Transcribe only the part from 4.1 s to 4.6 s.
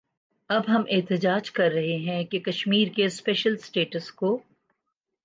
کو